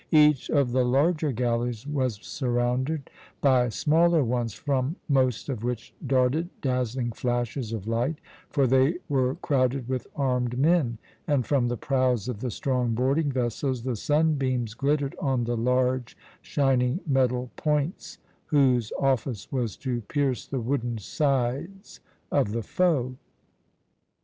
Each 0.13 0.49
of 0.49 0.71
the 0.71 0.83
larger 0.83 1.31
galleys 1.31 1.85
was 1.85 2.15
surrounded 2.25 3.11
by 3.39 3.69
smaller 3.69 4.23
ones, 4.23 4.55
from 4.55 4.95
most 5.07 5.47
of 5.47 5.63
which 5.63 5.93
darted 6.07 6.49
dazzling 6.59 7.11
flashes 7.11 7.71
of 7.71 7.85
light, 7.87 8.17
for 8.49 8.65
they 8.65 8.95
were 9.07 9.35
crowded 9.35 9.87
with 9.87 10.07
armed 10.15 10.57
men, 10.57 10.97
and 11.27 11.45
from 11.45 11.67
the 11.67 11.77
prows 11.77 12.27
of 12.27 12.39
the 12.39 12.49
strong 12.49 12.95
boarding 12.95 13.31
vessels 13.31 13.83
the 13.83 13.95
sunbeams 13.95 14.73
glittered 14.73 15.15
on 15.19 15.43
the 15.43 15.55
large 15.55 16.17
shining 16.41 17.01
metal 17.05 17.51
points 17.55 18.17
whose 18.47 18.91
office 18.99 19.51
was 19.51 19.77
to 19.77 20.01
pierce 20.07 20.47
the 20.47 20.59
wooden 20.59 20.97
sides 20.97 21.99
of 22.31 22.53
the 22.53 22.63
foe. 22.63 23.17